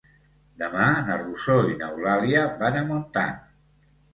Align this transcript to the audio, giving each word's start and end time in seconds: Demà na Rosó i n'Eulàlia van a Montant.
Demà 0.61 0.85
na 1.09 1.17
Rosó 1.19 1.57
i 1.73 1.77
n'Eulàlia 1.81 2.43
van 2.65 2.81
a 2.81 2.85
Montant. 2.89 3.41